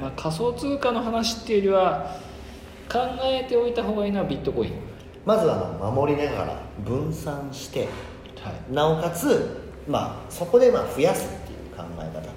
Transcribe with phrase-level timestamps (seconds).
[0.00, 2.16] まあ、仮想通貨の話っていうよりは
[2.90, 4.72] 考えておいた方がいいのはビットコイン、
[5.24, 7.88] まずはまあ守りながら分散して
[8.42, 12.30] はい、なおかつまあそこでまあ増やすっていう考え方。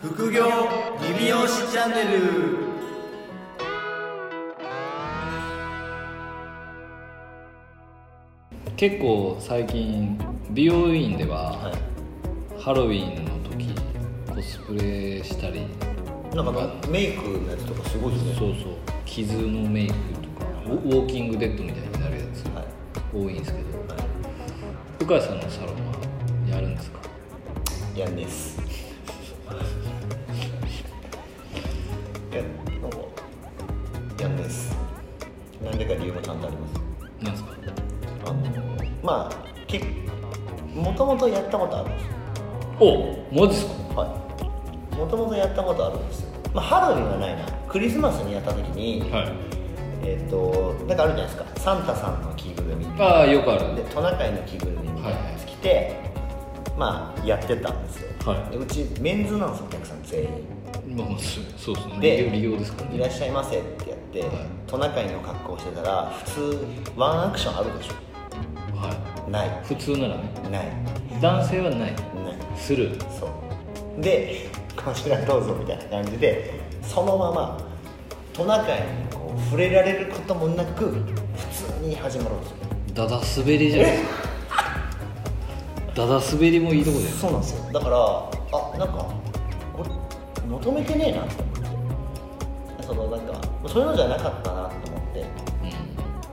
[0.00, 0.44] 副業
[1.18, 2.66] リビオシチャンネル。
[8.76, 10.18] 結構最近
[10.50, 11.74] 美容院でははい。
[12.60, 13.74] ハロウィンの時
[14.34, 15.66] コスプレしたり
[16.36, 18.34] なんかメイクのやつとかすごいですね。
[18.38, 18.72] そうそう。
[19.06, 20.00] 傷のメイクと
[20.44, 20.46] か。
[20.66, 22.44] ウォーキングデッドみたいになるやつ。
[22.54, 22.64] はい。
[23.14, 23.78] 多いんですけど。
[23.78, 23.84] は
[24.98, 25.94] 深谷さんのサロンは
[26.48, 27.00] やるんですか？
[27.94, 28.60] いやんです。
[28.60, 28.64] い
[32.36, 32.42] や
[32.82, 32.98] なんか
[34.20, 34.76] やんです。
[35.64, 36.74] なんでか理由もちゃんとあります。
[37.24, 37.50] なんですか？
[38.26, 38.34] あの
[39.02, 39.34] まあ
[39.66, 39.82] け
[40.74, 42.12] もともとやったことあるんですよ。
[42.80, 44.02] おマジっすか？
[44.02, 44.06] は
[44.92, 44.96] い。
[44.96, 46.25] もともとやったことあるんですよ
[46.56, 47.44] まあハロウィンはないな。
[47.68, 49.32] クリスマスにやった時に、はい。
[50.02, 51.44] えっ、となんかあるじゃないですか。
[51.60, 52.86] サンタさんの着ぐるみ。
[52.98, 53.76] ああよくある。
[53.76, 55.94] でトナカイの着ぐるみみたいなやつ着て、
[56.78, 58.50] まあやってたんですよ、はい。
[58.52, 60.28] でうちメンズなんですよお客さん全員。
[60.96, 62.00] まあまあそそうですね。
[62.00, 64.30] で利用ですからねいらっしゃいませってやって、はい。
[64.66, 69.50] トナカイの格好をしてたら普通ワンアクションあるでしはょないい。
[69.64, 70.22] 普通ならね。
[70.50, 71.20] ない。
[71.20, 71.78] 男性はない。
[71.80, 71.94] ない。
[72.56, 72.92] する。
[73.20, 73.26] そ
[73.98, 74.00] う。
[74.00, 77.58] でこちらどうぞみたいな感じでそのまま
[78.32, 80.92] トナカイにこう触れられることもなく普
[81.80, 82.56] 通に始まるんですよ
[82.94, 84.26] ダダ滑りじゃないですか
[85.94, 87.72] ダダ滑りもいいとこだよねそうなんですよ。
[87.72, 89.14] だからあなんか
[89.74, 89.90] これ
[90.46, 91.54] 求めてねえなって思っ
[92.78, 92.84] て。
[92.86, 95.20] そのなんかそういうのじゃなかったなと思って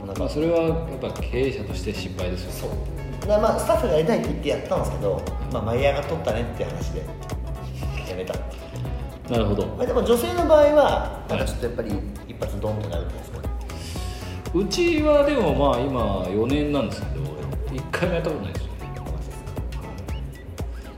[0.06, 1.94] なんかまあそれはやっぱ経営者として。
[1.94, 5.22] 失敗ですよそうでまあスタッフがやりたいって言ってやったんですけど、
[5.52, 7.06] まあ、舞い上がっとったねっていう話で
[8.14, 8.34] やめた
[9.30, 9.66] なるほど。
[9.68, 11.92] まあでも女性の場合はなんかちょっとやっぱり
[12.28, 13.40] 一発ドンとなるじゃないですか
[14.54, 17.24] うちはでもまあ今4年なんですけど
[17.72, 18.74] 1回もやったことないですよ。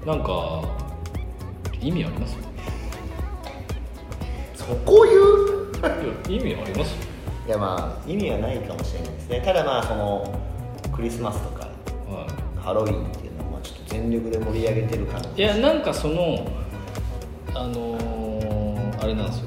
[0.05, 0.61] なんか
[1.81, 2.37] 意味あります？
[4.55, 5.95] そこ言う？
[6.27, 6.95] 意味あります
[7.47, 9.41] いやまあ意味はないかもしれないですね。
[9.45, 10.39] ただまあその
[10.93, 11.65] クリスマスとか
[12.07, 12.27] は
[12.59, 16.47] ハロウィンっていうのをまあちょっと全力で盛り上げてる感い、いじやなんかその
[17.55, 19.45] あのーあれなんですよ。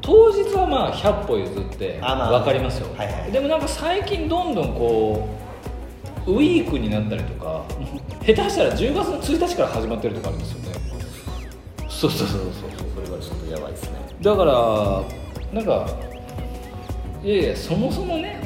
[0.00, 3.32] 当日はまあ100歩譲ってあまあ分かりますよ、はいはい。
[3.32, 5.28] でもなんか最近どんどんこ
[6.26, 7.64] うウィークになったりとか
[8.20, 10.74] 下手したら10月の1日から始まってるとかあるんですよね。
[11.88, 12.50] そうそうそうそう
[13.04, 13.98] それはちょっとやばいですね。
[14.20, 15.02] だから
[15.52, 15.90] なんか
[17.22, 18.40] いやいやそもそもね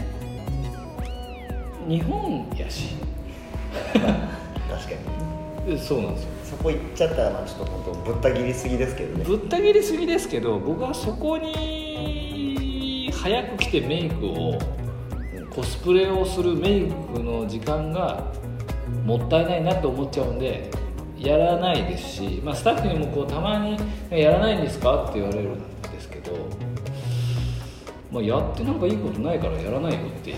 [1.89, 2.95] 日本やし。
[3.93, 4.19] 確かに。
[4.71, 14.59] えそうなんですよそこ行っちゃったらまあちょっと本当ぶった切りすぎですけどねぶった切りすぎですけど僕はそこに早く来てメイクを
[15.51, 18.33] コスプレをするメイクの時間が
[19.05, 20.71] もったいないなと思っちゃうんで
[21.19, 23.77] やらないですし、まあ、スタッフにもこうたまに
[24.11, 26.33] 「やらないんですか?」って言われるんですけど、
[28.13, 30.37] まあ、やってなんかいいことないからやらないよっても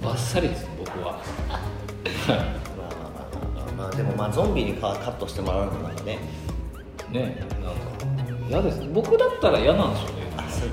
[0.00, 1.20] うバッサリです僕は。
[4.18, 6.18] まあゾンビにカカットしてもらうのなんかね。
[7.12, 7.80] ねなんか
[8.50, 8.82] 嫌です。
[8.92, 10.18] 僕だったら嫌なんですよね。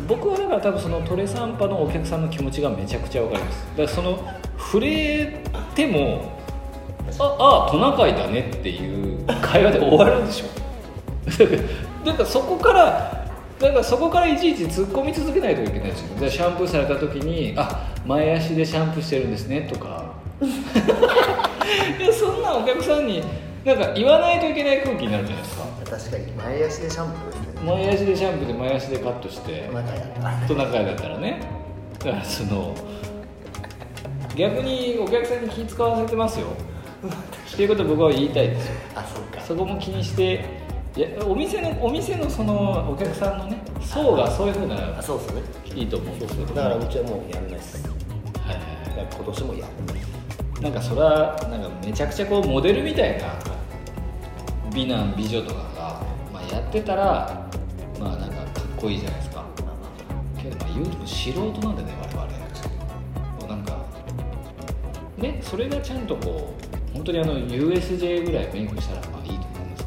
[0.08, 3.68] 僕はだから多分そのトレサンパのお客さんの気持ちがめちゃくちゃわかります。
[3.70, 4.20] だからその
[4.58, 5.44] 触れ
[5.76, 6.32] ても
[7.20, 10.48] ああトナカイだねっていう会話で終わるんでしょ。
[12.04, 13.28] だからそこから
[13.60, 16.30] だからそこからいちいち突っ込み続けないといけないですよ。
[16.30, 20.16] シャンプーされた時に「あ前足でシャンプーしてるんですね」とか
[22.00, 23.22] いやそんなお客さんに
[23.64, 25.66] なんか言わないといけない空気になるじゃないですか。
[25.90, 26.32] 確かに。
[26.34, 29.70] 前足でシャンプー前足でシャンプーで前足でカットして
[30.48, 31.42] トナカイだったらね。
[32.00, 32.76] だからその
[34.36, 36.48] 逆にお客さんに気使わせてますよ。
[37.54, 38.74] っていうことを僕は言いたいですよ。
[38.96, 39.42] あそうか。
[39.42, 40.46] そこも気にして
[40.96, 45.42] いやお店のお店のそのお客さんのね層がそういうふうなあそうですね。
[45.76, 47.84] いいと思うんですけどだからうちはもうやんないです。
[48.46, 48.58] はい
[49.14, 50.05] 今年もやんない
[50.66, 53.36] なんかそれはなんかめちゃくちゃこうモデルみたいな
[54.74, 56.02] 美男美女とかが、
[56.34, 57.48] まあ、やってたら
[58.00, 58.46] まあなんかかっ
[58.76, 59.46] こいいじゃないですか。
[60.42, 63.86] けどまあ言うても素人なんでね我々もうなんか
[65.20, 66.56] ねそれがちゃんとこ
[66.92, 69.86] う本当にあの USJ ぐらいメイクしたらまあいいと思うんです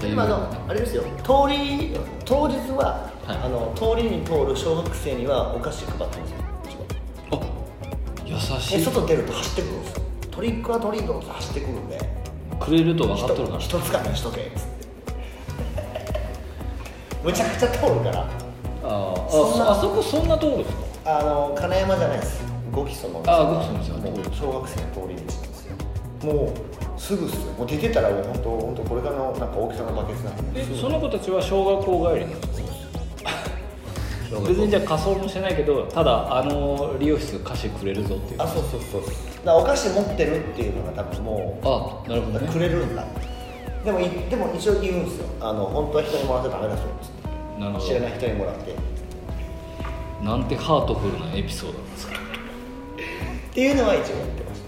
[0.00, 0.12] けど。
[0.12, 1.04] 今あのあれですよ。
[1.22, 3.36] 通り当日は、はい。
[3.36, 6.43] あの通りに通る小学生にはお菓子配ってますよ
[8.60, 11.98] しでい外出ると走ってくるんですよトリックはトリートって走ってくるんで。
[12.58, 13.60] くれると分かっとるから。
[13.60, 14.84] 一つかみしとけっつって
[17.22, 18.20] むちゃくちゃ通るから。
[18.20, 18.26] あ
[18.84, 22.42] あそあそこそんな通るんですかあの金山じゃないです。
[22.72, 25.76] 5基礎のあ五基礎の小学生の通り道なんですよ。
[26.22, 27.52] もうすぐっすよ。
[27.52, 30.60] もう出てたらもう本当本当これからのなんか大きさのバケツなんで。
[30.60, 32.63] えその子たちは小学校帰りなんです
[34.40, 38.42] 別にじゃあ仮装もしてないけどただあの理容室貸してくれるぞっていう。
[38.42, 39.12] あそうそうそうだか
[39.44, 41.66] らお菓子持ってるっていうのが多分もう
[42.06, 42.52] あなるほどね。
[42.52, 43.04] くれるんだ。
[43.84, 45.26] でもいでも一応言うんですよ。
[45.40, 47.12] あの本当は人にもらっちゃダメだそうです
[47.58, 48.72] なるほど知らない人にもらって。
[48.72, 48.74] っ
[50.24, 52.14] なんてハートフルなエピソードなんですか。
[53.52, 54.62] ていうのは一応やってまし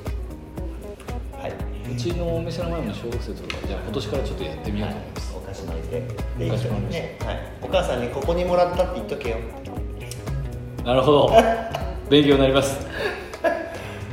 [1.33, 1.39] た。
[1.39, 1.53] はい。
[1.93, 6.01] うちのお店の前の小学生とかじゃあ今年からちょっとやってみようと思います、お菓子巻いて
[6.39, 9.37] でお菓子巻いてね、はい、お母さんにここにもらったって言っとけよ。
[10.85, 11.31] なるほど。
[12.09, 12.87] 勉強になります。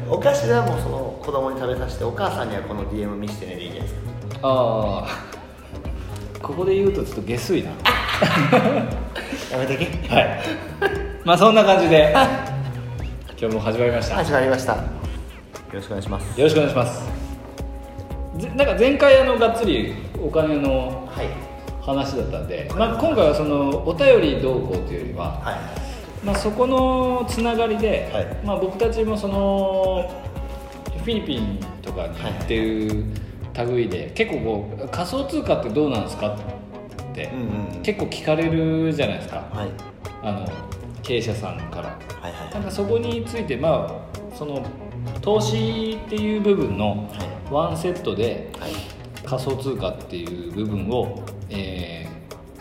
[0.10, 4.40] お菓子はもうその子供に食べさせてお母さんにはこの DM 見せてねでいいじゃないですか。
[4.44, 5.34] ああ
[6.42, 7.70] ここで言うとちょっと下水な。
[9.52, 9.86] やめとけ。
[10.14, 10.40] はい。
[11.24, 12.14] まあそんな感じで。
[13.40, 14.16] 今日も始まりました。
[14.16, 14.74] よ始まりました。
[14.74, 14.80] よ
[15.74, 16.42] ろしくお願いします。
[16.42, 17.24] ろしくお願いします。
[18.38, 19.94] ぜなんか前回あのがっつり
[20.24, 21.03] お金のはい
[21.82, 26.26] 話だったんで、まあ、今回はそのお便りどうこうというよりは、はい。
[26.26, 28.46] まあ、そこのつながりで、はい。
[28.46, 30.24] まあ、僕たちもその
[31.04, 33.06] フィリピンとかに行ってる
[33.68, 37.30] 類で、結構こう仮想通貨ってどうなんですかって、
[37.84, 39.50] 結構聞かれるじゃないですか。
[39.52, 39.70] はい。
[40.22, 40.48] あの
[41.02, 42.00] 経営者さんから。
[42.54, 44.64] なんかそこについてまあその
[45.22, 47.10] 投資っていう部分の
[47.52, 48.72] ワンセットではい
[49.38, 52.14] 仮想通貨っていう部分を、えー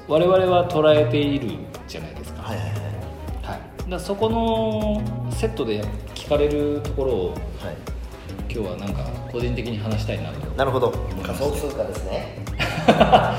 [0.08, 1.50] 我々は捉えている
[1.86, 2.76] じゃないですか,、はいはいはい。
[3.42, 5.80] はい、だそこのセットで
[6.14, 7.36] 聞かれるところをはい。
[8.52, 10.92] 今日はなんか個人的に話したいなとなるほど。
[11.22, 12.44] 仮想通貨ですね。
[12.98, 13.34] ま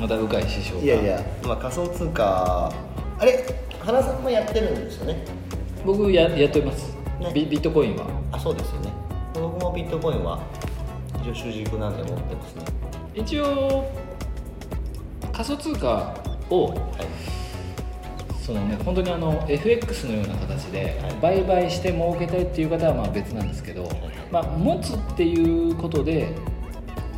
[0.00, 0.82] また鵜飼師匠が。
[0.82, 2.72] いやいや、まあ、仮想通貨
[3.18, 3.44] あれ
[3.84, 5.24] 花さんもやってるんですよね？
[5.84, 7.30] 僕ややってます、ね。
[7.34, 8.06] ビビットコインは。
[8.30, 8.92] あそうですよね。
[9.34, 10.38] 僕もビットコインは
[11.22, 12.64] 一応主軸なんで持ってますね。
[13.14, 13.88] 一応
[15.32, 16.14] 仮想通貨
[16.50, 16.78] をはい。
[18.44, 21.40] そのね本当にあの FX のような形ではい。
[21.40, 23.88] 売買して儲けたいっていう方はまあ別なんですけど、い。
[24.32, 26.34] まあ、持つっていうことで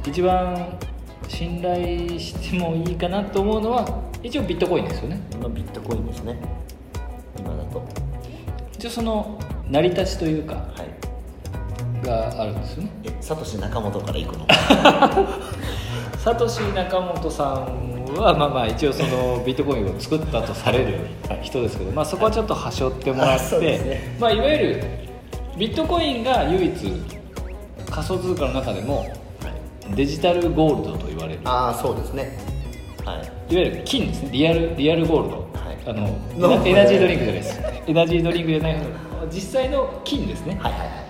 [0.06, 0.78] 一番
[1.26, 5.20] 信頼してもいいかなと思うのは一応ビットコインですよね。
[5.32, 6.36] 今ビットコインですね。
[7.38, 7.82] 今だと。
[8.74, 9.38] 一応その
[9.70, 11.13] 成り立ちというかはい
[12.04, 12.90] があるんですよね。
[13.04, 14.46] えサトシ仲本から行くの？
[16.18, 20.98] サトシ仲本さんはまあまあ一応そのビットコインを作ったとされる
[21.42, 24.16] 人ですけど、まあ、そこはちょっと端折ってもらって、ね。
[24.18, 24.84] まあ、いわゆる
[25.58, 27.02] ビットコインが唯一
[27.90, 29.06] 仮想通貨の中でも
[29.94, 31.40] デジタルゴールドと言われる。
[31.42, 32.38] いわああそうですね。
[33.04, 33.32] はい。
[33.50, 34.30] ゆる金ですね。
[34.32, 35.78] リアルリアルゴールド、はい。
[35.86, 37.60] あのエナジードリンクじゃないです。
[37.86, 38.76] エナジードリンクじゃない。
[39.30, 40.58] 実際の金ですね。
[40.60, 41.03] はいはいはい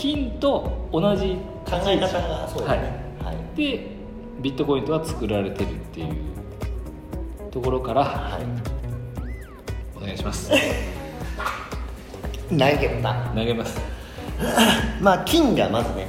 [0.00, 1.36] 金と同じ
[1.66, 3.14] 考え方がそうですね。
[3.22, 3.36] はい。
[3.54, 3.86] で
[4.40, 6.06] ビットコインとは作られてるっていう
[7.50, 8.42] ところからはい。
[9.94, 10.50] お願いします。
[12.48, 13.14] 投げた。
[13.34, 13.78] 投げます。
[15.02, 16.08] まあ金がまずね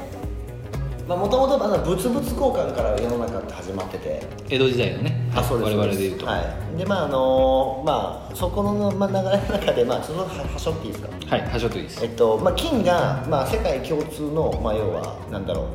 [1.06, 4.26] もともと物々交換から世の中って始まってて。
[4.50, 5.72] 江戸時代のねあそうです。
[5.76, 6.38] 我々で言うと、は
[6.76, 11.10] い、でまああのまあそこの、まあ、流れの中でまあちょっとははしょっていいですか？
[11.32, 12.04] はい端折っていいです。
[12.04, 15.70] えっとまあ金が、まあ、世界共通の、まあ、要はなんだろ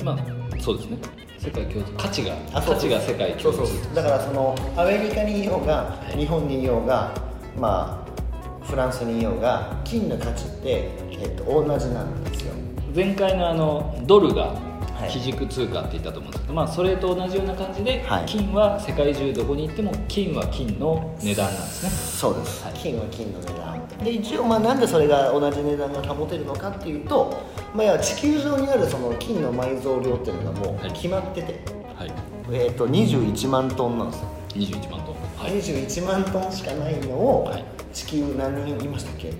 [0.00, 0.02] う。
[0.02, 0.18] まあ
[0.58, 0.96] そうですね。
[1.38, 3.58] 世界共通価値があそう価値が世界共通。
[3.58, 7.12] そうそうだからそのアメリカにいようが、い日本にいようが
[7.60, 12.54] まあフランスにいようが金の価値って、えっと、同じなんですよ。
[12.96, 14.73] 前回のあのドルがはい
[15.08, 18.26] 基軸通貨って言ったと思うんですけど、まあ、それと同じような感じで、はい。
[18.26, 21.90] 金は世界中どこに行っても金は金の値段なんですね。
[21.90, 22.74] そうです、はい。
[22.74, 23.64] 金は金の値段。
[24.04, 27.42] で一応まあなんでそれが同じ値段が保てるのかっていうと、
[27.74, 30.88] まあ、地球上にあるその金の埋蔵量っていうのがもはい。
[30.88, 31.60] う決まってて、
[31.96, 32.12] はい。
[32.52, 35.14] えっと21万トンなんですよ、21万トン。
[35.38, 35.52] はい。
[35.52, 37.64] 21万トンしかないのを、はい。
[37.92, 39.32] 地球何人いましたっけ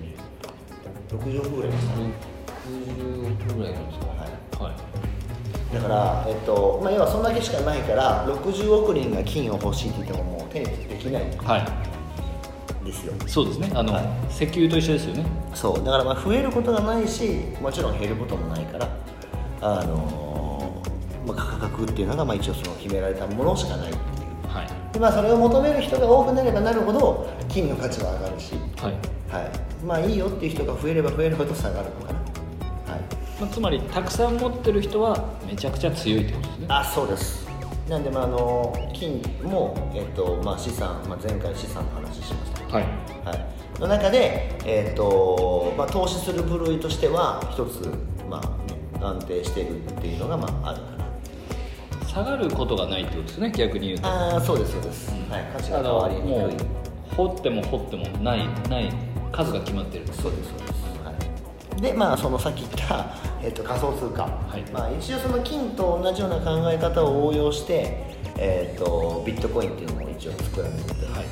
[1.11, 2.03] ？60億ぐらいですかね。
[2.69, 4.19] 60億ぐらいなんですかはい。
[4.63, 4.75] はい
[5.75, 11.25] だから、えっとまあ、要はそんだけしかないから60億人が金を欲しいって言ってももう手にできない。
[11.25, 12.85] んはい。
[12.85, 13.15] ですよ。
[13.27, 13.71] そうですね。
[13.75, 14.05] あの、はい。
[14.31, 15.25] 石油と一緒ですよね。
[15.55, 15.85] そう。
[15.85, 18.89] だからまあ増えることがないしもちろん減ることもないから
[19.61, 24.49] あのーまあ、価格っていうのがまあ一応その決められたものしかないっていう。
[24.49, 24.93] はい。
[24.93, 29.15] で、まあ、それを求める人が多くなればなるほど金の価値は上がるし、はい。
[29.35, 29.51] はい、
[29.85, 32.14] まあいいよっていう人が増えれば増えるほど下がるのか
[33.41, 36.67] まあ、つまりたくさん持ってる人はめちゃくちゃ強いってことですね。
[36.69, 37.45] あそうです。
[37.89, 42.77] なんで、まあ、あの金も、えっとまあ、資産、まあ、前回資産の話しました。
[42.77, 42.85] はい。
[43.25, 47.91] はい、の中で、えーとまあ、投資する部類としては一つ、
[48.31, 51.05] まあね、安定しているっていうのが、まあ、あるかな。
[52.07, 54.07] 下がることがないってことですね逆に言うと。
[54.07, 56.67] ああそうですそうです、はい、価値があ変わりにくい。
[57.17, 58.93] 掘っても掘ってもないない
[59.33, 60.07] 数が決まってる。
[60.07, 60.94] そうですそうです、はい、
[61.81, 64.25] でまあそのさっき言った、えー、と仮想通貨、
[64.57, 64.71] い。
[64.73, 71.25] まあ、一応その金と同じような考え方を応用して、えー、とビットコインっていうのも一応作られてて、はい。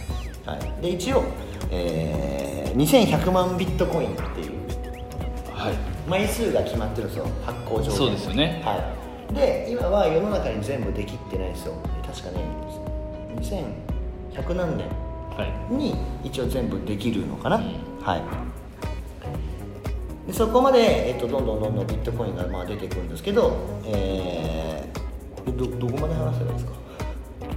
[0.44, 1.22] はい、で一応、
[1.70, 4.62] えー、2100万ビットコインっていう
[5.54, 5.75] はい。
[6.08, 7.26] 枚数が決まってるんですよ。
[7.44, 8.62] 発行上そうですよね。
[8.64, 8.94] は
[9.30, 9.34] い。
[9.34, 11.75] で今は世の中に全部できってないんですよ。
[12.04, 12.44] 確かね。
[13.37, 14.88] 2100何年
[15.37, 15.75] はい。
[15.75, 15.94] に
[16.25, 17.64] 一応全部できるのかな、うん。
[18.02, 18.62] はい
[20.26, 26.72] でそこまで、えっと、どんどんどんどんビットコインがまあ出てくるんですけど、えー、どどこまで話せばいいですか？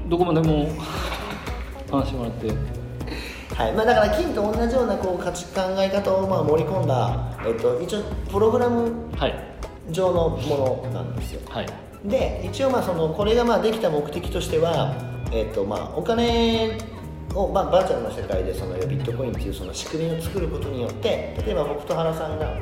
[0.07, 0.67] どこまでも
[1.91, 2.47] 話してもらって。
[3.55, 3.73] はい。
[3.73, 9.35] まあ、だから金と同じようなこう価値考え方をまあ盛り込んだ、えっと、一応プログラムはい。
[9.91, 11.41] 上のものなんですよ。
[11.47, 11.67] はい。
[12.03, 14.95] で一応まあそのこれがまあできた目的としては、
[15.31, 16.77] えっとまあ、お金
[17.35, 22.57] を、まあ、バーチャルの世界でそのビットコインっていうその仕組みを作ることによって例えば僕と原さんが、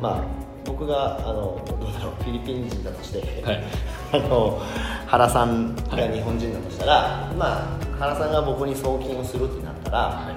[0.00, 0.24] まあ、
[0.64, 3.64] 僕があのどうだろうフィリピン人だとして、はい。
[4.12, 4.60] あの
[5.06, 10.32] 原さんが日本人だとしたら、まあ、原さんが僕に送金をするってなったら、は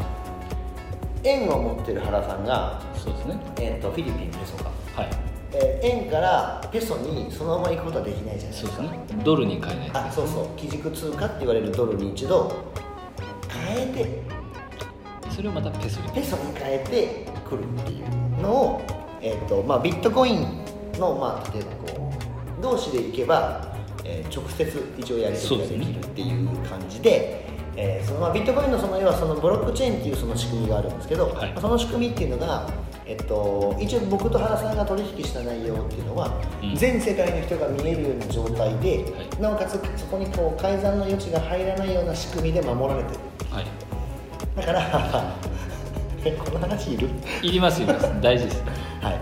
[1.24, 3.40] 円を持ってる原さんが、いそうですね。
[3.60, 5.10] えっとフィリピンペソか、はい。
[5.54, 8.72] えー円からペソにそのまま行くことはできないじゃないですか。
[8.72, 9.24] そうですね。
[9.24, 10.46] ドルに変えないとあそうそう。
[10.58, 12.51] 基軸通貨って言われるドルに一度
[13.72, 14.22] 変えて
[15.30, 16.10] それをまたペソに。
[16.12, 18.82] ペソに変えてくるっていうのを、
[19.22, 20.63] えーとまあ、ビットコイン
[21.00, 22.13] の、まあ、例えばこ
[22.60, 31.54] う同士でいけば、えー直接一応やり取りができるっていう感じでえーそのまあビットコインのその要はそのブロックチェーンっていうその仕組みがあるんですけど、はい。
[31.60, 32.70] その仕組みっていうのが、
[33.12, 36.75] えっと、一応僕と原さんが取引した内容っていうのは、うん。
[36.77, 39.41] 全世界の人が見えるような状態で、い。
[39.41, 43.20] なおかつそこにこう改ざんの余地が入らないような仕組みで守られてる。
[43.50, 43.65] はい。
[44.56, 45.36] だから
[46.24, 47.10] えこの話いる？
[47.41, 48.10] いりますいります。
[48.24, 48.63] 大事です。
[49.01, 49.18] はい、っ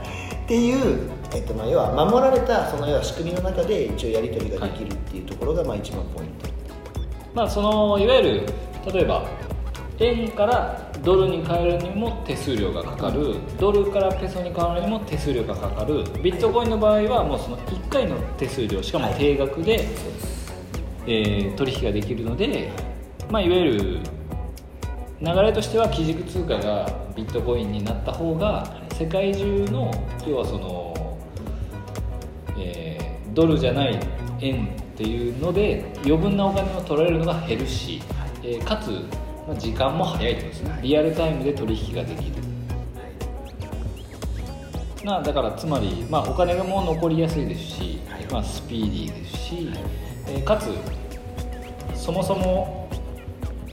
[0.48, 6.48] ていう、えっとまあ、要は守られたその要は仕組みの中で一応やり取りができるっていうところがまあ一番ポイント、
[7.34, 8.43] まあそのいわゆる
[8.93, 9.25] 例えば
[10.00, 13.36] 円からドルに変えるにも手数料がかかる。
[13.58, 16.03] ドルからペソに変わるにも手数料がかかる。
[16.22, 19.88] ビットコインの場合はもうその1回の手数料しかも定額で、
[21.08, 22.72] えー取引ができるので、
[23.32, 24.00] まあ、いわゆる
[25.22, 29.91] 流れとしては基軸通貨がビットコインになった方が世界中の
[30.25, 31.18] 要はその、
[32.58, 34.00] えードルじゃない
[34.41, 38.01] 円っていうので余分なお金を取られるのが減るし、
[38.44, 38.89] えーかつ、
[39.50, 40.79] まあ、時間も早いってことですね。
[40.84, 42.36] リアルタイムで取引ができる、
[45.03, 48.00] まあ、だからつまり、まあ、お金がもう残りやすいですし、
[48.32, 49.70] まあ、スピーディーですし、
[50.27, 50.68] えーかつ
[51.96, 52.88] そもそも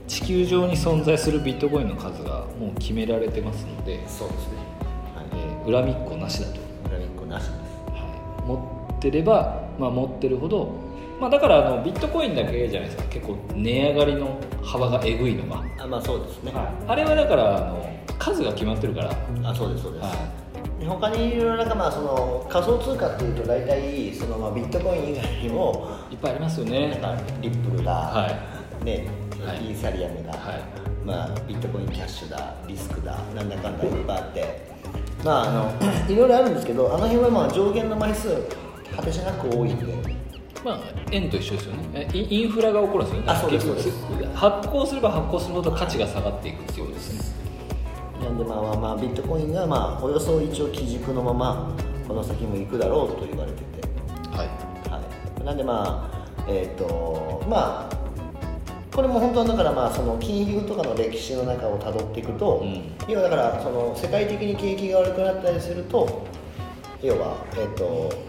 [0.07, 4.53] 地球上に存在するビットコインの数がもう決められてますので、そうですね。
[5.33, 7.53] えー恨みっこなしだと、裏に1個なしです。
[7.91, 10.73] はい、持ってれば、まあ、持ってるほど、
[11.19, 13.09] まあ、だからあのビットコインだけじゃないですか。
[13.09, 16.53] 結構値上がりの幅がえぐいのが、あまあそうですね、
[16.87, 19.11] あれはだからあの数が決まってるから、
[19.43, 20.47] あそうですそうです、は
[20.79, 28.27] で他にいろいろなんかまあその仮想通貨っていうと大体そのまあビットコイン以外にもい、いっぱいありますよなんねかリップルだ、は
[28.83, 29.07] ね
[29.43, 29.57] はい。
[29.57, 30.63] イーサリアムだ、はい。
[31.05, 34.67] まあ、ビットコインキャッシュだリスクだなんだかんだいっぱいあって。
[35.23, 35.73] まああの
[36.07, 38.29] いろいろあるんですけどあの辺はまあ上限の枚数
[38.95, 40.16] 果てしなく多いんで
[40.63, 40.79] まあ、
[41.11, 41.83] 円と一緒ですよね。
[41.93, 43.31] えインインフラが起こるんですよね。
[43.31, 43.67] あそうです
[44.33, 47.37] 発行すれば発行するほど価値が下がっていくっていうことですね。
[48.23, 51.75] なんでまあまあまあビットコインがまあおよそ一応基軸のまま
[52.07, 53.87] この先も行くだろうと言われてて。
[54.35, 54.47] はい。
[54.89, 55.01] は
[55.41, 57.97] い、なんでまあえっ、とまあ
[58.93, 62.95] これも本当はだからまあその金融とかの歴史の中をたどっていくと、うん。
[63.07, 66.25] 要はだからその世界的に景気が悪くなったりすると
[67.01, 68.26] 要はえっ、と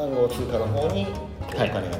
[0.00, 1.06] 暗号通貨の方に
[1.54, 1.70] おはい。
[1.70, 1.96] 金が流れて、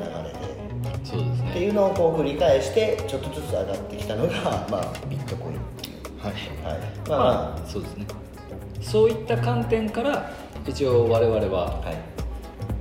[1.04, 1.50] そうですね。
[1.50, 4.32] っていうのをこう繰り返してちょっとずつ上がってきたのが、
[4.70, 6.78] まあ、ビットコインっていう、はい。
[6.78, 7.68] はい、まあままあ。
[7.68, 8.06] そうですね。
[8.80, 10.30] そういった観点から
[10.66, 11.96] 一応我々は、あはい。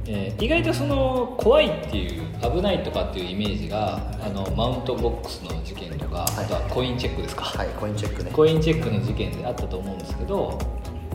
[0.07, 6.45] えー意外とその怖いっていう危ないとかっていうイメージがあのマウントボックスの事件とか、はい。
[6.45, 8.31] あとはコインチェックですか、はいコインチェックね。
[8.31, 10.57] コインチェックの事件であったと思うんですけど、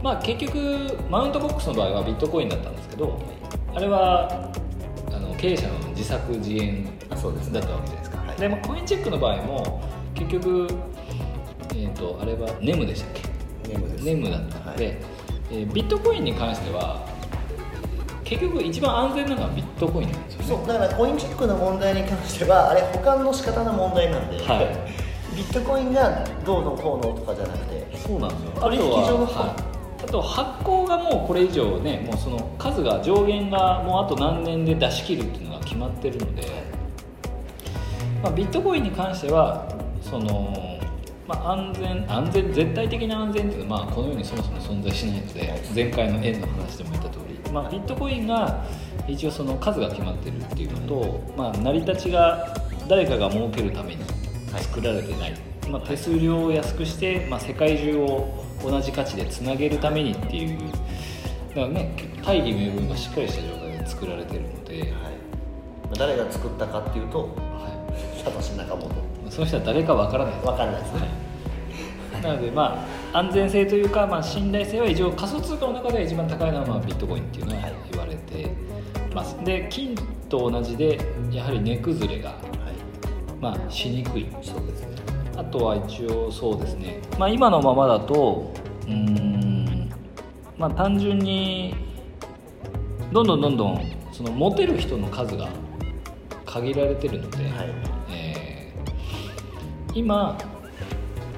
[0.02, 3.18] まあ、結局マウントボックスの場合はビットコインだったんですけど
[3.74, 4.52] あれは
[5.12, 7.60] あの経営者の自自作自演あそうですね。
[7.60, 8.36] だったわけじゃないですか、はい。
[8.36, 9.82] でもコインチェックの場合も
[10.14, 10.68] 結局
[11.74, 13.12] えっ、とあれはネムでしたっ
[13.64, 13.72] け？
[13.72, 14.04] ネムです。
[14.04, 14.96] ネムだったので、はい。
[15.50, 17.06] えービットコインに関しては
[18.22, 20.46] 結局一番安全なのはビットコインなんですよね。
[20.48, 25.36] そうだからコインチェックの問題に関してはあれ保管の仕方の問題なんで、はい。
[25.36, 28.60] ビットコインがどうのこうのとかじゃなくてそうなんですよ。
[28.60, 29.73] 取引所のあとは、はい
[30.14, 36.46] あと発行がもうこれ以上ねもうその数が上限がもうあと何年で出し切るっていうのが決まってるので、
[38.22, 39.68] まあ、ビットコインに関しては
[40.00, 40.78] その、
[41.26, 48.64] まあ、安全安全絶対的な安全っていうのは、まあ、この世にそもそも存在しないので前回の円の話でも言った通り、まあ、ビットコインが
[49.08, 52.54] 一応その数が決まってるっていうのと、まあ、成り立ちが
[52.86, 54.04] 誰かが儲けるために
[54.58, 55.34] 作られてない、
[55.68, 60.58] まあ、手数料を安くして、まあ、世界中を同じ価値でつなげるためにっていう
[61.50, 61.94] だからね
[62.24, 64.90] 大義名分がしっかりした状態で作られてるので、はい。
[65.98, 67.70] 誰が作ったかっていうとは
[68.24, 68.90] サトシ仲本。
[68.90, 68.92] い、
[69.30, 70.34] その人は誰かわからない。
[70.42, 71.08] わかんないですね、
[72.22, 78.50] なのでまあ安全性というか、まあ、信頼性は一応仮想通貨の中で一番高いのはまあビットコインっていうのは言われて
[79.14, 79.94] ますで金
[80.28, 80.98] と同じで
[81.30, 82.40] やはり値崩れが、はい。
[83.40, 84.26] まあ、しにくい。
[84.42, 84.73] そうですね
[85.36, 88.52] あとは一応そうですね、まあ、今のままだと
[88.86, 89.90] うーん
[90.56, 91.74] まあ単純に
[93.12, 95.48] どんどんどんどんその持てる人の数が
[96.46, 97.70] 限られてるので、はい。
[98.10, 98.54] えー
[99.94, 100.36] 今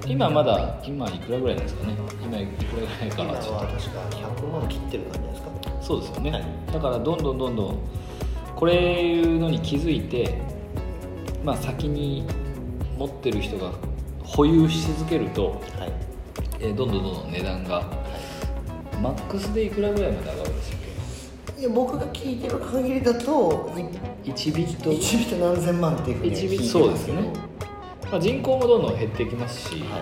[0.06, 1.94] 今まだ今いくらぐらいですかね。
[2.24, 6.44] 今いくらぐらいか今はなちょっ確か100万切ってる感じですかとそうですよね、はい。
[6.72, 7.78] だからどんどんどんどん
[8.54, 10.38] これいうのに気づいて
[11.44, 12.26] まあ先に
[12.96, 13.72] 持ってる人が
[14.22, 15.92] 保有し続けると、はい。
[16.60, 17.82] えーどんどんどんどん値段が
[19.02, 20.78] マックスでいくらぐらいまで上がるんですよ。
[21.58, 23.72] いや僕が聞いてる限りだと
[24.24, 24.90] 1ビット。
[24.90, 27.14] 1ビット何千万っていうふうには聞いてるんそうですね、
[28.10, 29.98] まあ、人口もどんどん減ってきますし、は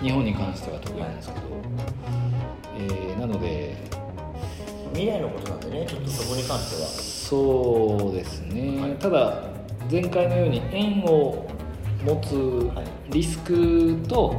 [0.00, 0.04] い。
[0.04, 1.40] 日本に関しては特になんですけど、
[2.78, 3.76] えーなので
[4.92, 6.88] 未来のことなんでねちょっとそこに関しては。
[6.88, 8.90] そうですね、はい。
[8.96, 9.44] ただ
[9.90, 11.46] 前回のように円を
[12.04, 13.12] 持つはい。
[13.12, 14.36] リスクと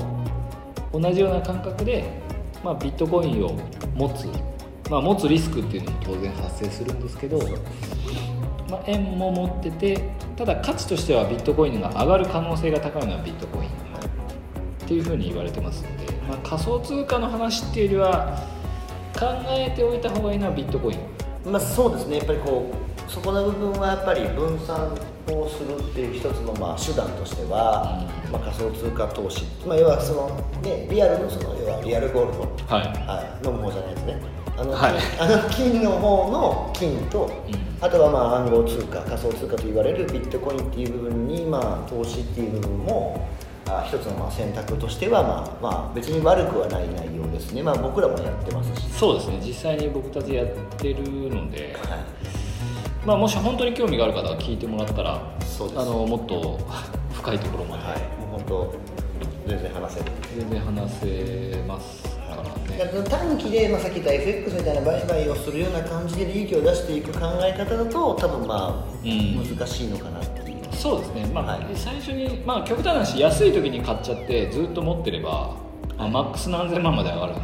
[0.92, 2.22] 同じような感覚で、
[2.64, 3.58] まあ、ビットコインを
[3.96, 4.28] 持つ、
[4.90, 7.40] まあ、持つリスクっていうのも当然発生するんですけど、
[8.70, 13.84] まあ、円も持っててただ価値としてはビットコインが上がる可能性が高いのはビットコイン。
[14.84, 18.38] っていうふうに言われてますので、まあ、仮想通貨の話っていうよりは
[19.18, 21.00] 考えておいた方がいいのはビットコイン。
[21.52, 22.18] まあそうですね。
[22.18, 22.72] やっぱりこ
[23.08, 24.96] うそこの部分はやっぱり分散
[25.32, 30.30] をするっていう一つのまあ手段としては、まあ、仮想通貨投資、まあ、要はその、
[30.62, 32.88] ね、リアルのその要はリアルゴールド、はい。
[33.08, 34.22] はい、の方じゃないですね。
[34.58, 34.94] あの,、はい。
[35.20, 37.86] あの金の方の金と、うん。
[37.86, 43.28] あとはまあ暗号通貨仮想通貨と言われるビットコインっていう部分にまあ投資っていう部分も
[43.68, 47.64] あ一つのまあ選択としてはまあまあ別に悪くはない内容ですね。
[47.64, 49.40] まあ僕らもやってますし、そうですね。
[49.46, 52.43] 実際に僕たちやってるので、はい
[53.06, 55.80] まあ、もし本当に興味がある方は聞いてもらったらそうです。
[55.80, 56.58] あのもっと
[57.12, 57.84] 深いところまで。
[57.84, 58.76] はい、もう本当
[59.46, 60.06] 全然話せる。
[60.38, 69.58] 全然話せますからね、だから短期で、まあ、さっき言った FX みたいな売買をするような感じで利益を出していく考え方だと多分まあ、うん。
[69.58, 70.58] 難しいのかなっていう。
[70.72, 71.68] そうですね、まあはい。
[71.76, 75.58] 最初に、まあ、極端な話安い時に買っちゃってずっと持ってれば、
[75.98, 77.42] まあ、マックス何千万まで上がるんで。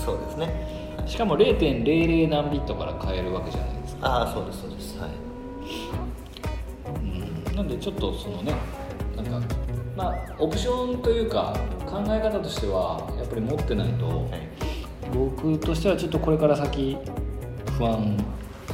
[0.00, 0.72] そうですね。
[1.06, 4.81] しかも0.00何ビットから買えるわけじゃないですか、ああそうですそうです
[7.54, 8.54] なんでちょっとそのね
[9.16, 9.40] なんか
[9.96, 11.54] まあオプションというか
[11.86, 14.72] 考え方としてはやっぱり持ってないと、はい
[15.12, 16.96] 僕としてはちょっとこれから先
[17.76, 18.16] 不安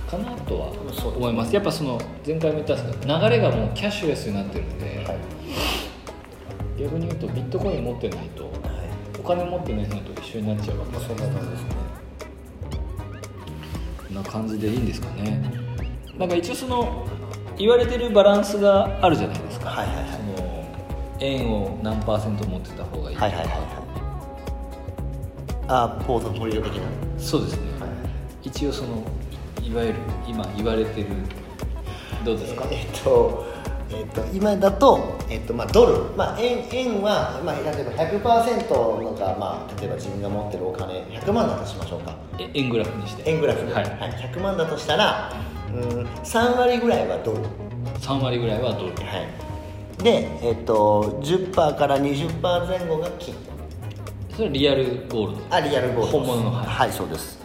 [0.08, 0.68] かなとは
[1.16, 1.52] 思います。
[1.52, 5.18] やっぱその前回も言ったんですけど流れがもうキャッシュレスになってるんで、はい
[6.78, 8.52] 逆に言うとビットコイン持ってないとはい。
[9.18, 11.68] お金持ってない人と一緒になっちゃうわけまあそんな感じですね。
[14.14, 15.42] な感じでいいんですかね。
[16.16, 17.07] なんか一応その
[17.58, 20.06] 言われてるバランスがあるじゃないですか、はいはいはい。
[20.10, 20.64] その
[21.20, 23.66] 円を何パーセント持ってた方がいいとか、はいはいはいはい。
[25.68, 26.82] ああポートフォリオ的な。
[27.18, 27.90] そうですね、はい
[28.44, 29.02] 一応その
[29.62, 31.08] いわゆる今言われてる
[32.24, 33.46] どうですか、えっと
[33.90, 42.14] えっと、今だと、えっとまあ、ドル、まあ、円円は、まあ、例えば100%のが、まあ、例えば自分が持ってるお金100万だとしましょうか。
[42.38, 43.28] え円グラフにして。
[43.30, 43.84] 円グラフで、はい。
[43.84, 45.32] 100万だとしたら
[45.74, 47.48] うん3割ぐらいはドル、は
[48.00, 48.92] 3割ぐらいはドル。
[48.92, 53.34] い、で、えっと、10%から20%前後が金。
[54.34, 55.54] それはリアルゴールド。
[55.54, 56.18] あリアルゴールド。
[56.18, 56.66] 本物のはい。
[56.66, 57.38] はいそうです。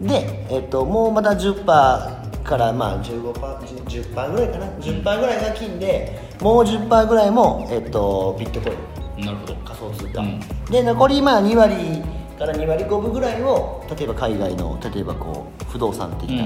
[0.00, 4.66] で、えっと、もうまた10%かからまあ15%パー10%パーぐらいかな。
[4.66, 9.24] 10%パーぐらいが金でもう10%パーぐらいも、えっと、ビットコイン。
[9.26, 9.54] なるほど。
[9.56, 10.40] 仮想通貨、うん。
[10.70, 12.02] で残りまあ2割
[12.38, 16.44] から2割5分ぐらいを例えば海外の例えばこう不動産的な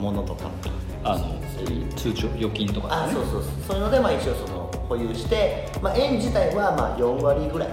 [0.00, 0.50] ものとか、
[1.04, 1.40] あの
[1.94, 3.12] 通帳預金とかね。
[3.12, 3.52] そうそうそう。
[3.68, 7.72] そういうのでまあ一応その保有して、まあ、円自体はまあ4割ぐらい、ん。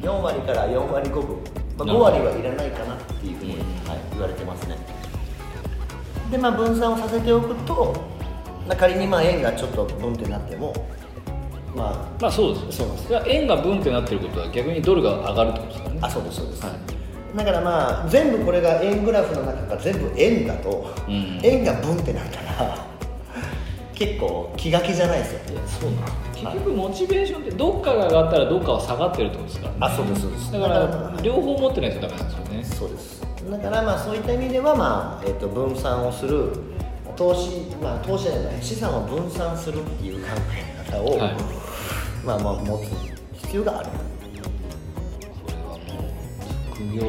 [0.00, 1.36] 4割から4割5分、
[1.78, 2.00] まあ、5なるほど。
[2.04, 3.60] 割はいらないかなっていうふうに、うん。
[3.88, 4.76] はい、言われてますね。
[6.30, 7.94] でまあ分散をさせておくと、
[8.68, 10.72] まあ、仮にまあ円がちょっとブンってなっても
[11.74, 13.28] ままあそうですそうです。
[13.28, 15.98] 円がブンってなってることは逆にドルが上がるってことですからね。
[16.02, 17.01] ああそうですそうです、はい
[17.36, 21.40] だからまあ全部これが円グラフの中が全部円だと、うん。
[21.42, 22.86] 円がブンってなったら
[23.94, 25.40] 結構気が気じゃないですよ。
[25.52, 25.96] いやそうな
[26.34, 29.72] 結局モチベーションってどっかが上がったらどっかは下がってるってことですから。
[29.72, 30.52] ねあそうですそうです。
[30.52, 32.64] だから両方持ってないとダメなんですよね。
[32.64, 33.22] そうです。
[33.50, 36.52] だからまあそういった意味ではまあ、えっと分散をする
[37.16, 40.28] 投資まあ投資じゃない資産を分散するっていう考
[40.86, 41.36] え方を、はい。
[42.24, 43.88] まあまあ持つ必要がある
[46.74, 47.02] 副業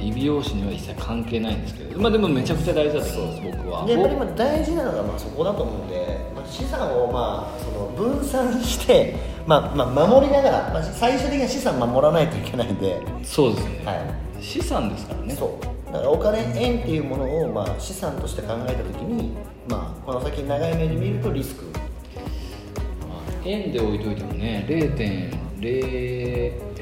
[0.00, 3.86] 理美容師には一切関係ないんですけどまあでもめちゃくちゃ大事だと思います僕は。
[3.86, 14.02] でやっぱりまあ大事なのがまあそこだと思うんで、まあ、資産をまあその分散して、 まあまあ、守りながら、まあ、最終的には資産守らないといけないんで、そうですね、は
[14.40, 15.34] 資産ですからい、ね。
[15.34, 15.50] そう。
[15.92, 19.36] だからお金円っていうものをまあ資産として考えた時に、
[19.68, 21.64] まあ、この先長い目で見るとリスク。
[21.64, 21.84] まあ
[23.44, 26.74] 円で置いといてもね0.0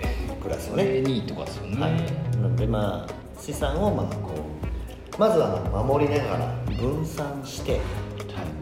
[0.42, 0.85] クラスよね。
[0.85, 1.92] 02とかですよね、はい、
[2.37, 7.81] なのでまあ資産をまあこうまずはまあ守りながら分散して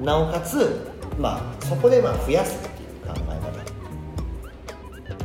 [0.02, 0.86] なおかつ
[1.18, 3.30] まあそこでまあ増やすっていう考え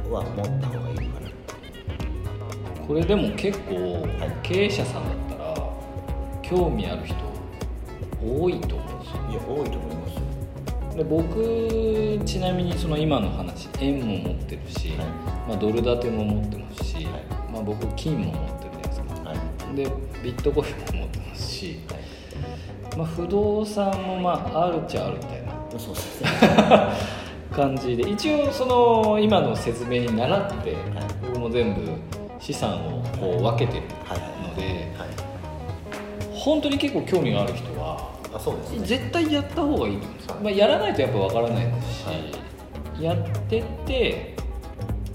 [0.10, 1.26] 方は持った方がいいのかな。
[2.88, 4.36] これでも結構はい。
[4.44, 5.56] 経営者さんだったら
[6.44, 7.16] 興味ある人
[8.22, 9.18] 多いと思うんですよ。
[9.30, 10.98] いや多いと思いますよ。
[10.98, 17.06] で僕ちなみにその今の話円も持ってるし、はいまあ、ドル建ても持ってますし、はい
[17.52, 19.36] まあ、僕金も持ってるじゃないですかは
[19.74, 19.84] いで
[20.24, 21.80] ビットコインも持ってますし、
[22.98, 26.30] まあ、不動産もまああるっちゃあるみたいなそうですね。
[27.56, 30.76] 感じで一応その今の説明に倣って
[31.26, 31.82] 僕も全部
[32.38, 33.84] 資産をこう分けてる
[34.44, 35.08] のではい
[36.34, 38.86] 本当に結構興味がある人はあそうですね。
[38.86, 42.04] 絶対やった方がいいと思うんですよ、まあ、やらないとやっぱ分からないです
[43.00, 43.18] し、やっ
[43.50, 44.36] てって、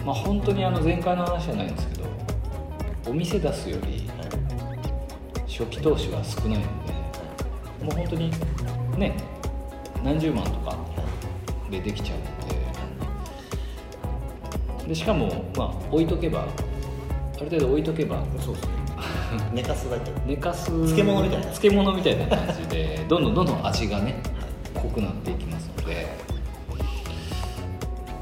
[0.05, 2.05] まあ、本当にあの前回の話じゃないんですけど
[3.09, 4.09] お店出すより
[5.47, 6.93] 初期投資は少ないので
[7.85, 8.31] もう本当に
[8.99, 9.17] ね
[10.03, 10.77] 何十万とか
[11.71, 12.25] でできちゃうの
[14.85, 16.47] ででしかもまあ置いとけばあ
[17.41, 18.81] る程度置いとけばそうですね。
[19.55, 20.11] 寝かすだけ。
[20.27, 21.45] 寝かす漬物みたいな。
[21.47, 24.17] 漬物みたいな感じでどんどんどんどん味がね
[24.75, 26.20] 濃くなっていきますので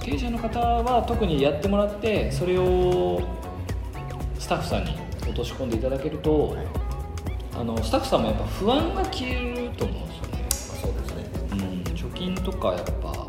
[0.09, 3.21] 経営者の方は特にやってもらってそれを
[4.39, 6.57] スタッフさんに落とし込んでいただけると
[7.55, 10.83] あのスタッフさんもやっぱ不安が消えると思うんですよね。
[10.83, 11.25] そうですね。
[11.53, 11.59] うん、
[11.93, 13.29] 貯金とかやっぱ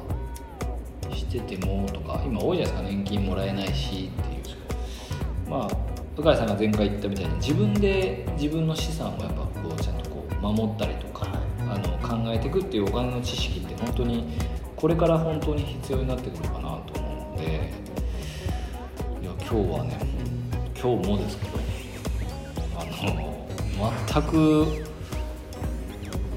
[1.13, 2.89] しててもとか今多いじゃないですか。
[2.89, 5.49] 年金もらえないしっていう。
[5.49, 5.69] まあ
[6.15, 11.27] 鵜飼さんが前回言ったみたいに自分で自分の資産をやっぱこうちゃんとこう守ったりとか、
[11.67, 14.23] あの考えていくっていうお金の知識って本当に
[14.79, 17.43] これから本当に必要になってくるかなと思うので
[19.21, 19.99] いや今日はね
[20.81, 21.59] 今日もですけど
[22.77, 23.45] あの
[24.13, 24.85] 全く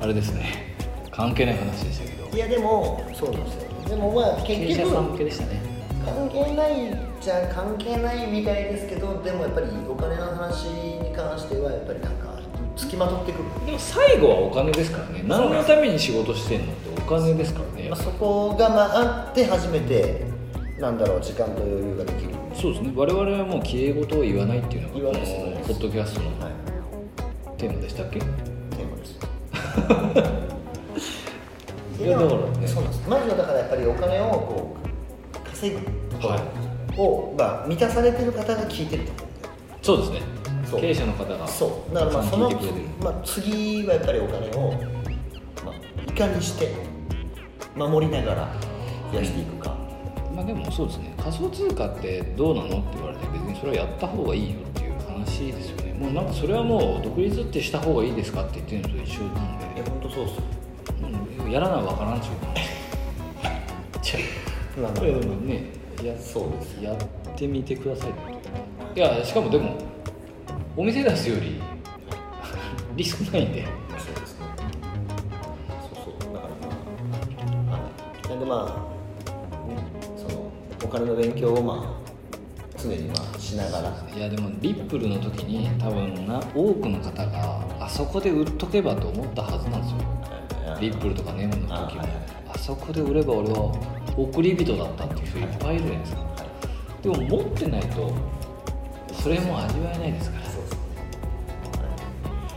[0.01, 0.75] あれですね
[1.13, 2.37] 関係ない話でしたけど。
[2.37, 3.71] いやでもそうなんですよ。
[3.89, 5.61] でもまあ経営結局者さん向けでしたね。
[6.05, 12.41] 関係ないじゃ関係ないみたいですけどでもやっぱりお金の話に関してはやっぱりなんか
[12.75, 15.23] つきまとってくる、でも最後はお金ですからね。
[15.29, 20.25] 何のために仕事してんのってお金ですからねまあ、そこがまああって初めて
[20.79, 22.31] なんだろう時間と余裕ができる。
[22.55, 22.93] そうですね。
[22.97, 26.53] 我々はもうきれい事を言わないっていうのが言わないです言わないですポッドキャストのはい。
[27.59, 28.19] テーマでしたっけ？
[28.19, 28.31] テー
[28.89, 29.19] マです。
[32.03, 32.67] いやだからね。
[32.67, 33.09] そうなんです。
[33.11, 34.77] まずはだからやっぱりお金をこ
[35.35, 36.29] う稼ぐとこ
[36.97, 39.13] ろを、まあ、満たされてる方が聞いてると。
[39.83, 40.23] そうですね。
[40.81, 41.95] 経営者の方がそう。
[41.95, 42.51] だからまあその
[43.03, 44.73] まあ、次はやっぱりお金を、
[45.63, 46.73] まあ、いかにして
[47.77, 48.49] 守りながら
[49.13, 49.77] 増やしていくか、
[50.35, 51.15] まあでもそうですね。
[51.19, 55.95] 仮想通貨ってどうなのって言われて別にそれはやった方がいいよっていう話ですよね。
[55.95, 59.81] もうなんかそれはもう独立ってした方がいいですかって言ってるのと一緒なんで。
[59.81, 60.43] いや本当そうっすよ。
[61.45, 61.51] うん。
[61.51, 62.35] やらなわからんちゅう
[64.03, 64.19] じゃ
[64.89, 66.97] までもねやそうですやっ
[67.37, 68.11] てみてください。
[68.95, 69.77] いやしかもでも
[70.77, 71.61] お店出すより
[72.97, 73.67] リスクないんで
[81.13, 83.93] の勉強をまあ常にまあしながら。
[84.17, 89.99] いやでもリップルの時に多分な多くの方があそこで売っとけばと思ったはずなんですよ。
[90.81, 92.03] リップルとかネムの時も。
[92.49, 93.73] あそこで売れば俺は
[94.17, 96.23] 送り人だったっていう人いっぱいいるじゃないですか。
[97.03, 98.13] でも持ってないと
[99.13, 100.43] それも味わえないですから。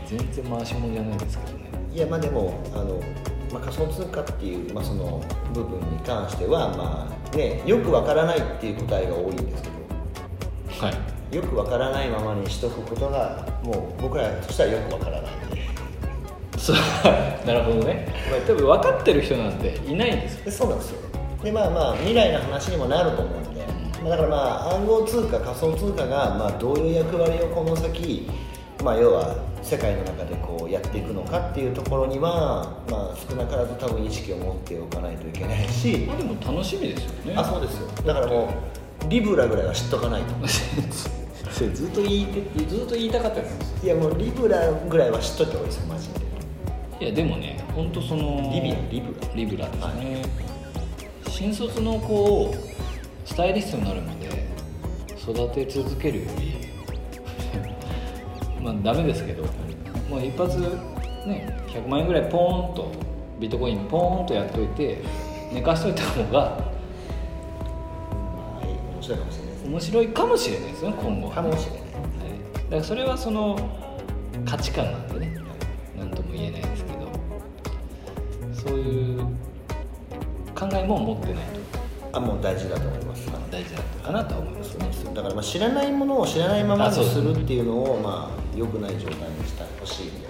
[0.06, 1.64] 全然回し物じゃないですけどね。
[1.92, 3.00] いやまあでもあの、
[3.52, 5.20] まあ、仮想通貨っていう、まあ、その
[5.52, 10.86] 部分に関してはまあねよくわからないっていう答えが多いんですけど。
[10.86, 11.36] はい。
[11.36, 15.32] よくわからないままにしとくことがもう僕らとしてはよくわからない。
[15.34, 15.62] んで
[16.56, 16.76] そう。
[17.46, 20.44] なるほどね、まあ、多分分かってる人なんていないんですよ。
[20.44, 21.00] でそうなんですよ。
[21.42, 23.60] でまあまあ未来の話にもなると思うんで、
[24.02, 28.28] まあだからまあ暗号通貨仮想通貨がまあどういう役割をこの先
[28.86, 36.06] まあ要は世界の中でこうやっていくのかっていうところにはまあ少なからず多分意識を持っておかないといけないし。
[36.06, 37.34] まあでも楽しみですよね。
[37.36, 37.88] あそうですよ。
[38.06, 38.54] だからも
[39.04, 40.34] うリブラぐらいは知っとかないと。
[41.50, 46.08] それずっと言いてずっと言いたかったですいやもうリブラぐらいは知っといた方がいいですよマジ
[47.00, 47.06] で。
[47.06, 49.34] いやでもね本当そのリビアリブラ。
[49.34, 50.22] リブラですね、
[51.28, 52.54] 新卒の子を
[53.24, 54.26] スタイリストになるまで
[55.20, 56.55] 育て続けるより
[58.66, 59.44] まあダメですけど
[60.10, 60.66] もう一発ね
[61.68, 62.90] 100万円ぐらいポーンと
[63.38, 65.04] ビットコインポーンとやっといて
[65.52, 66.58] 寝かしといた方がま
[68.60, 69.70] あ面白いかもしれないですね。
[69.70, 71.80] 面白いかもしれないですよ今後はかもしれない。
[71.80, 71.90] はい、
[72.64, 73.56] だからそれはその
[74.44, 75.38] 価値観なんでね。
[75.96, 77.06] 何とも言えないですけど。
[78.52, 79.20] そういう
[80.56, 81.44] 考えも持ってない
[82.12, 83.26] あもう大事だと思います。
[83.26, 84.90] と大事だったかなとは思いますね。
[85.14, 90.28] だからまあ知らないものを知らないままにするっていうのをまあ良くない状態にしてほしいんで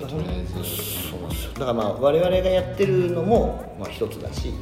[0.00, 4.52] まあ、とりあえずそうなんですよだからまあ我々がやってるのもまあ一つだし。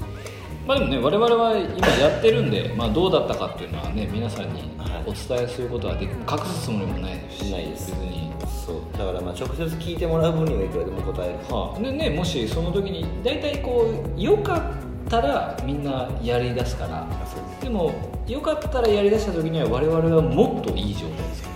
[0.66, 5.04] まあでもね我々は今やってるんで、まあ、どうだったかっていうのはね皆さんにはい。
[5.06, 7.44] お伝えすることはでき隠すつもりもないです。
[7.44, 7.92] しないです。
[7.92, 8.32] 別に。
[8.66, 8.98] そう。
[8.98, 11.38] だからまあ直接聞いてもらう分にはいくらでも答える。
[11.54, 13.86] はあ、でねもしその時に大体こ
[14.16, 14.72] う良か
[15.06, 17.02] ったらみんなやりだすから。
[17.02, 17.62] あそうです。
[17.62, 17.92] でも
[18.26, 21.55] 良かったらやりだした時には我々はもっといい状態ですよね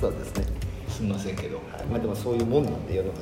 [0.00, 0.46] そうですね、
[0.88, 1.56] すみませんけど。
[1.56, 1.84] はい。
[1.86, 3.18] まあでもそういうもんなんで世の中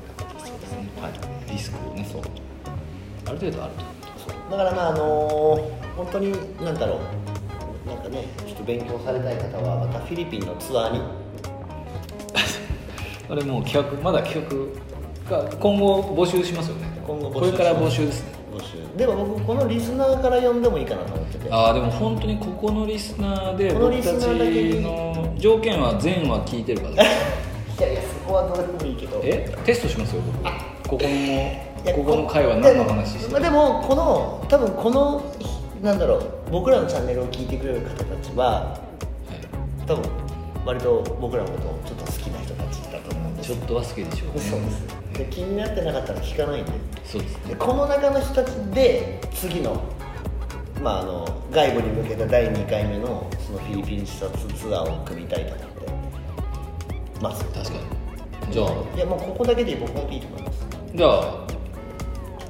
[0.47, 0.87] そうですね。
[1.01, 1.13] はい。
[1.53, 2.23] リスクをねそう。
[3.27, 3.81] ある程度あると
[4.31, 4.35] そう。
[4.51, 6.31] だからまああのー本当に
[6.63, 7.01] なんだろ
[7.85, 11.01] うなんかねちょっと勉強されたい方はまたフィリピンのツアーに。
[13.29, 14.47] あれもう企画まだ企
[15.29, 16.87] 画が今後募集しますよね。
[17.05, 18.31] 今後募集これから募集ですね。
[18.57, 18.77] 募集。
[18.97, 21.51] でも僕このリスナーから呼んでもいいかなと思ってて。
[21.51, 24.07] ああでも本当にここのリスナーで僕たち
[24.81, 25.08] の
[25.39, 27.07] 条件は全話聞いてるかどうかい
[27.81, 29.21] やいやそこはどうでもいいけど。
[29.23, 29.57] え？
[29.65, 30.39] テストしますよ僕。
[30.89, 35.35] ここのここの回は何の話してでもでもこの多分この
[35.81, 39.87] なんだろう僕らのチャンネルを聞いてくれる方たちははい。
[39.87, 40.11] 多分
[40.65, 44.41] 割と僕らのことをちょっと好きな人たちだと思うんですちょっとは好きでしょうね。
[44.41, 44.87] そうです。
[45.19, 46.73] で気になってなかったら聞かないんで。
[47.05, 47.51] そうですね。
[47.51, 49.83] でこの中の人たちで次の,、
[50.83, 55.69] まあ、あの外部に向けた第2回目のそのフィリピン視察ツアーを組みたいと思っ
[57.15, 57.43] てます。
[57.47, 57.71] 確か
[58.47, 58.53] に。
[58.53, 58.97] じゃあ。
[58.97, 60.67] いやもうここだけで僕もいいと思います。
[60.95, 61.47] じゃあ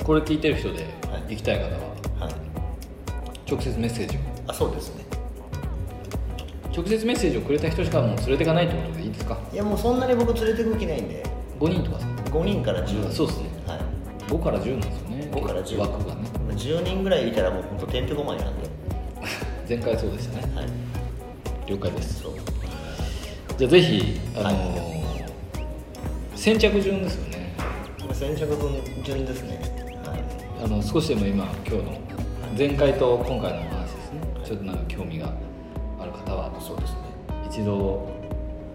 [0.05, 1.35] これ聞いてる人ではい。
[1.35, 1.71] 行きたい方は
[2.27, 2.33] はい。
[3.49, 4.21] 直接メッセージを。
[4.49, 5.05] あそうですね。
[6.77, 9.39] 直接メッセージをくれた人しかもう連れていかないってことでいいですか？
[9.53, 11.23] いやもうそんなに僕連れてく気ないんで。
[11.61, 13.49] 5人とかさ5人から10人そうですね。
[13.69, 13.81] はい
[14.29, 15.29] 5から10なんですよね。
[15.33, 16.23] 5から10枠がね。
[16.51, 18.69] 10人ぐらいいたらもう本当てんてこまいなんで。
[19.69, 20.55] 前回そうでしたね。
[20.57, 20.67] はい
[21.69, 22.23] 了解です。
[22.23, 22.33] そう
[23.59, 27.53] じゃあぜひあのはー先着順ですよね。
[28.01, 29.61] 今先着分順ですね。
[30.07, 30.65] はい。
[30.65, 32.01] あの少しでも今今日の
[32.57, 34.21] 前回と今回のお話ですね。
[34.47, 35.33] ちょっとなんか興味が
[36.01, 36.51] ある方は。
[36.59, 36.99] そうですね
[37.51, 38.09] 一度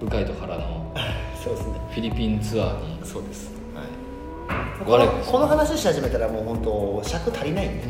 [0.01, 0.93] 鵜飼と原の
[1.43, 1.73] そうですね。
[1.89, 2.99] フィリピンツアーに。
[3.03, 3.51] そうです。
[3.73, 4.85] はい。
[4.85, 7.83] このこの話し始めたらもう本当尺足りないんで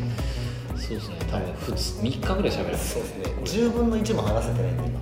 [0.88, 2.76] そうですね多分2日3日ぐらい喋る。
[2.76, 3.24] そうですね。
[3.44, 5.00] 10分の1も話せてないんで今。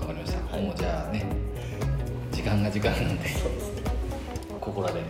[0.00, 0.66] わかりました、はい。
[0.66, 1.26] もうじゃあね
[2.32, 3.82] 時間が時間なんでそうですね。
[4.60, 5.04] ここらで、はい。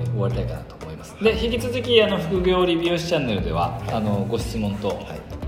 [0.00, 1.14] えー終わりたいかなと思います。
[1.22, 4.98] で引き続きあの副業理美容師チャンネルでは、あのご質問と、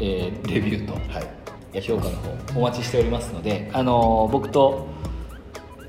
[0.01, 1.81] えーレビューとはい。
[1.81, 4.87] 評価の方お待ちしておりますので、あの僕と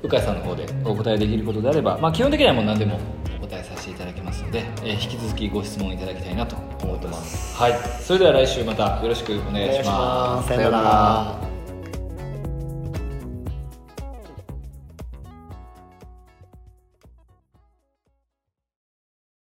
[0.02, 2.98] 鵜飼さんの方でお答えできることであれば、まあ、基本的にはもう何でも
[3.38, 6.56] お答えさせていただきますので、えー引き続きご質問いただきたいなと
[6.94, 7.56] 思ってます。
[7.56, 7.74] はい。
[8.02, 10.48] それでは来週またよろしくお願いします。
[10.48, 11.53] さよなら